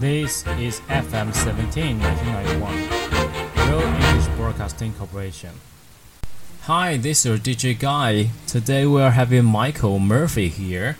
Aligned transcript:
This 0.00 0.46
is 0.58 0.80
FM 0.90 1.32
17 1.34 1.98
1991, 1.98 3.66
Real 3.66 3.80
English 3.80 4.26
Broadcasting 4.36 4.92
Corporation. 4.92 5.52
Hi, 6.64 6.98
this 6.98 7.24
is 7.24 7.40
DJ 7.40 7.78
Guy. 7.78 8.28
Today 8.46 8.84
we 8.84 9.00
are 9.00 9.12
having 9.12 9.46
Michael 9.46 9.98
Murphy 9.98 10.48
here. 10.48 10.98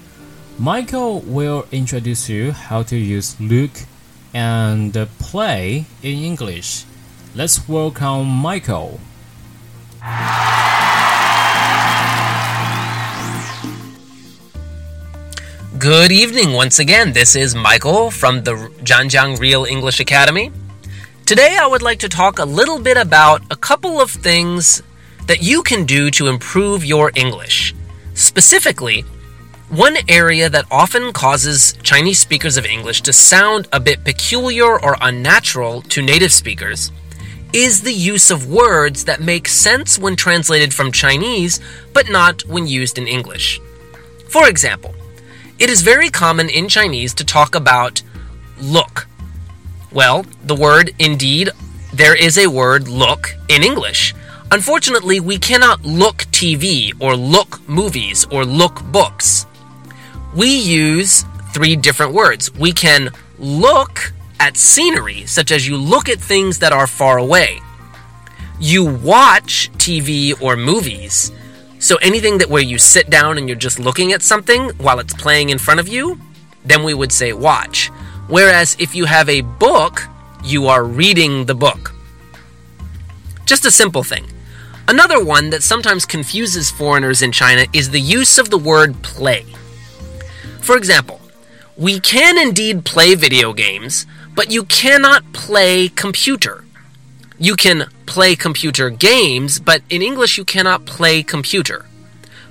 Michael 0.59 1.21
will 1.21 1.67
introduce 1.71 2.30
you 2.30 2.53
how 2.53 2.82
to 2.85 2.96
use 2.96 3.38
look 3.38 3.84
and 4.32 4.95
play 5.18 5.84
in 6.02 6.16
English. 6.24 6.86
Let's 7.34 7.68
welcome 7.68 8.26
Michael. 8.26 8.98
Good 15.87 16.11
evening 16.11 16.53
once 16.53 16.80
again. 16.80 17.12
This 17.12 17.37
is 17.37 17.55
Michael 17.55 18.11
from 18.11 18.43
the 18.43 18.55
Zhanjiang 18.82 19.38
Real 19.38 19.65
English 19.65 20.01
Academy. 20.01 20.51
Today 21.27 21.56
I 21.60 21.69
would 21.69 21.80
like 21.80 22.01
to 22.01 22.09
talk 22.09 22.41
a 22.41 22.45
little 22.45 22.80
bit 22.80 22.97
about 22.97 23.43
a 23.52 23.55
couple 23.55 24.01
of 24.01 24.10
things 24.10 24.83
that 25.29 25.45
you 25.45 25.62
can 25.62 25.84
do 25.84 26.10
to 26.10 26.27
improve 26.27 26.84
your 26.84 27.12
English. 27.15 27.73
Specifically, 28.15 29.02
one 29.69 29.96
area 30.09 30.48
that 30.48 30.65
often 30.73 31.12
causes 31.12 31.79
Chinese 31.84 32.18
speakers 32.18 32.57
of 32.57 32.66
English 32.66 33.02
to 33.02 33.12
sound 33.12 33.68
a 33.73 33.79
bit 33.79 34.02
peculiar 34.02 34.82
or 34.82 34.96
unnatural 35.01 35.82
to 35.82 36.02
native 36.02 36.32
speakers 36.32 36.91
is 37.52 37.82
the 37.82 37.95
use 37.95 38.29
of 38.32 38.51
words 38.51 39.05
that 39.05 39.21
make 39.21 39.46
sense 39.46 40.01
when 40.01 40.16
translated 40.16 40.74
from 40.74 40.91
Chinese 40.91 41.60
but 41.93 42.10
not 42.10 42.45
when 42.46 42.66
used 42.66 42.98
in 42.98 43.07
English. 43.07 43.60
For 44.29 44.48
example, 44.48 44.93
it 45.59 45.70
is 45.70 45.83
very 45.83 46.10
common 46.10 46.48
in 46.48 46.69
Chinese 46.69 47.15
to 47.15 47.24
talk 47.24 47.55
about 47.55 48.02
look. 48.60 49.06
Well, 49.92 50.27
the 50.45 50.55
word 50.55 50.91
indeed, 50.98 51.51
there 51.95 52.15
is 52.15 52.37
a 52.37 52.49
word 52.49 52.88
look 52.88 53.35
in 53.49 53.62
English. 53.62 54.15
Unfortunately, 54.51 55.18
we 55.18 55.38
cannot 55.38 55.84
look 55.84 56.18
TV 56.30 56.93
or 57.01 57.16
look 57.16 57.66
movies 57.68 58.27
or 58.30 58.45
look 58.45 58.82
books. 58.93 59.46
We 60.34 60.54
use 60.54 61.24
three 61.54 61.74
different 61.74 62.12
words. 62.12 62.52
We 62.54 62.73
can 62.73 63.10
look 63.38 64.12
at 64.38 64.56
scenery, 64.56 65.25
such 65.27 65.50
as 65.50 65.66
you 65.66 65.77
look 65.77 66.09
at 66.09 66.19
things 66.19 66.59
that 66.59 66.72
are 66.72 66.87
far 66.87 67.19
away. 67.19 67.60
You 68.60 68.84
watch 68.84 69.71
TV 69.78 70.41
or 70.41 70.56
movies, 70.56 71.32
so 71.87 71.94
anything 72.03 72.38
that 72.38 72.50
where 72.50 72.65
you 72.65 72.78
sit 72.78 73.09
down 73.10 73.38
and 73.38 73.48
you're 73.48 73.56
just 73.56 73.78
looking 73.78 74.12
at 74.12 74.20
something 74.20 74.70
while 74.70 74.98
it's 74.98 75.15
playing 75.15 75.50
in 75.50 75.59
front 75.59 75.78
of 75.78 75.87
you, 75.87 76.19
then 76.65 76.82
we 76.82 76.93
would 76.93 77.12
say 77.12 77.32
watch. 77.32 77.93
Whereas 78.26 78.76
if 78.81 78.93
you 78.97 79.04
have 79.04 79.28
a 79.28 79.43
book, 79.43 80.03
you 80.43 80.66
are 80.66 80.82
reading 80.82 81.47
the 81.47 81.54
book. 81.54 81.94
Just 83.44 83.65
a 83.65 83.70
simple 83.70 84.03
thing. 84.03 84.26
Another 84.88 85.25
one 85.25 85.50
that 85.50 85.62
sometimes 85.62 86.04
confuses 86.04 86.72
foreigners 86.72 87.22
in 87.22 87.31
China 87.31 87.66
is 87.72 87.91
the 87.91 88.00
use 88.00 88.37
of 88.37 88.50
the 88.50 88.59
word 88.59 89.00
play. 89.04 89.47
For 90.60 90.76
example, 90.76 91.21
we 91.76 92.00
can 92.00 92.37
indeed 92.37 92.84
play 92.84 93.15
video 93.15 93.53
games, 93.53 94.06
but 94.34 94.50
you 94.50 94.65
cannot 94.65 95.32
play 95.32 95.88
computer. 95.88 96.65
You 97.38 97.54
can 97.54 97.91
play 98.06 98.34
computer 98.34 98.88
games, 98.88 99.60
but 99.60 99.82
in 99.91 100.00
English 100.00 100.38
you 100.38 100.44
cannot 100.44 100.87
play 100.87 101.22
computer. 101.22 101.84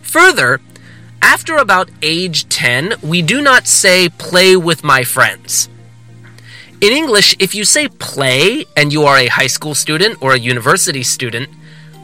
Further, 0.01 0.61
after 1.21 1.57
about 1.57 1.89
age 2.03 2.47
10, 2.49 2.95
we 3.01 3.23
do 3.23 3.41
not 3.41 3.67
say 3.67 4.09
play 4.09 4.55
with 4.55 4.83
my 4.83 5.03
friends. 5.03 5.69
In 6.81 6.93
English, 6.93 7.35
if 7.39 7.55
you 7.55 7.65
say 7.65 7.87
play 7.87 8.65
and 8.77 8.93
you 8.93 9.03
are 9.05 9.17
a 9.17 9.27
high 9.27 9.47
school 9.47 9.73
student 9.73 10.21
or 10.21 10.33
a 10.33 10.39
university 10.39 11.01
student, 11.01 11.49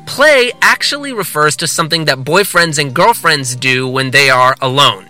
play 0.07 0.51
actually 0.61 1.13
refers 1.13 1.55
to 1.57 1.67
something 1.67 2.05
that 2.05 2.19
boyfriends 2.19 2.79
and 2.79 2.95
girlfriends 2.95 3.55
do 3.55 3.87
when 3.87 4.09
they 4.09 4.29
are 4.29 4.55
alone. 4.59 5.07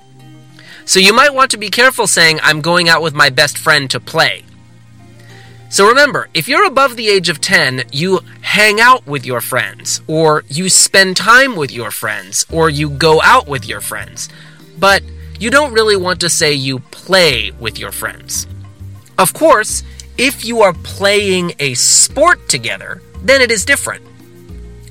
So 0.83 0.99
you 0.99 1.13
might 1.13 1.33
want 1.33 1.51
to 1.51 1.57
be 1.57 1.69
careful 1.69 2.05
saying, 2.05 2.39
I'm 2.43 2.59
going 2.59 2.89
out 2.89 3.01
with 3.01 3.13
my 3.13 3.29
best 3.29 3.57
friend 3.57 3.89
to 3.91 3.99
play. 3.99 4.43
So 5.71 5.87
remember, 5.87 6.27
if 6.33 6.49
you're 6.49 6.65
above 6.65 6.97
the 6.97 7.07
age 7.07 7.29
of 7.29 7.39
10, 7.39 7.85
you 7.93 8.19
hang 8.41 8.81
out 8.81 9.07
with 9.07 9.25
your 9.25 9.39
friends, 9.39 10.01
or 10.05 10.43
you 10.49 10.67
spend 10.67 11.15
time 11.15 11.55
with 11.55 11.71
your 11.71 11.91
friends, 11.91 12.45
or 12.51 12.69
you 12.69 12.89
go 12.89 13.21
out 13.21 13.47
with 13.47 13.65
your 13.65 13.79
friends. 13.79 14.27
But 14.77 15.01
you 15.39 15.49
don't 15.49 15.71
really 15.71 15.95
want 15.95 16.19
to 16.19 16.29
say 16.29 16.51
you 16.51 16.79
play 16.79 17.51
with 17.51 17.79
your 17.79 17.93
friends. 17.93 18.47
Of 19.17 19.33
course, 19.33 19.83
if 20.17 20.43
you 20.43 20.61
are 20.61 20.73
playing 20.73 21.53
a 21.59 21.73
sport 21.75 22.49
together, 22.49 23.01
then 23.23 23.39
it 23.39 23.49
is 23.49 23.63
different. 23.63 24.03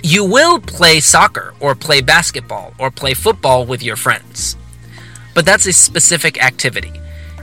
You 0.03 0.25
will 0.25 0.61
play 0.61 1.01
soccer, 1.01 1.53
or 1.61 1.75
play 1.75 2.01
basketball, 2.01 2.73
or 2.79 2.91
play 2.91 3.12
football 3.12 3.67
with 3.67 3.83
your 3.83 3.97
friends. 3.97 4.57
But 5.35 5.45
that's 5.45 5.67
a 5.67 5.75
specific 5.75 6.43
activity. 6.43 7.00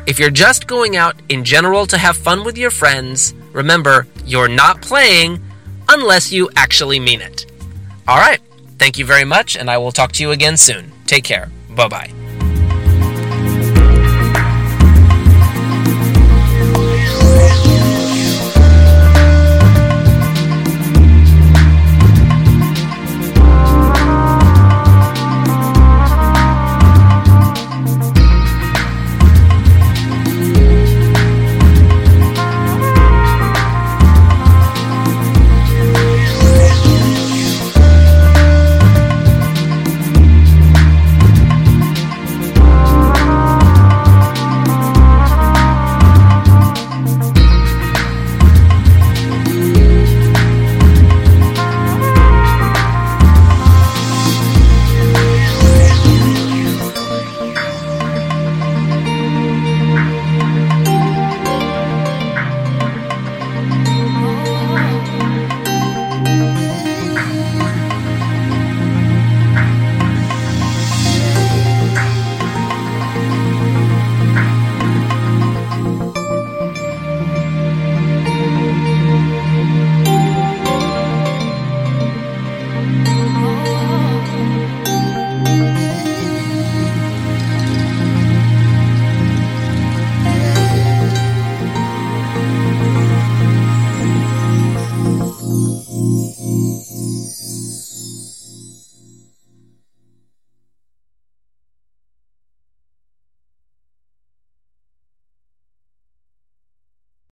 If 0.08 0.20
you're 0.20 0.30
just 0.32 0.68
going 0.68 0.96
out 0.96 1.22
in 1.28 1.44
general 1.44 1.86
to 1.88 1.98
have 1.98 2.16
fun 2.16 2.46
with 2.46 2.58
your 2.58 2.72
friends, 2.72 3.34
remember, 3.52 4.08
you're 4.26 4.48
not 4.48 4.82
playing 4.82 5.44
unless 5.90 6.32
you 6.32 6.50
actually 6.56 6.98
mean 6.98 7.20
it. 7.20 7.46
All 8.08 8.18
right. 8.18 8.40
Thank 8.80 8.98
you 8.98 9.04
very 9.06 9.26
much, 9.26 9.58
and 9.58 9.70
I 9.70 9.78
will 9.78 9.92
talk 9.92 10.14
to 10.14 10.24
you 10.24 10.32
again 10.32 10.56
soon. 10.56 10.94
Take 11.08 11.26
care. 11.26 11.52
Bye 11.76 11.90
bye. 11.90 12.27